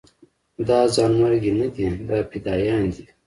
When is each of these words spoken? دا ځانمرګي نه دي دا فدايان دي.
دا 0.67 0.79
ځانمرګي 0.95 1.51
نه 1.59 1.67
دي 1.73 1.85
دا 2.09 2.17
فدايان 2.29 2.83
دي. 2.93 3.05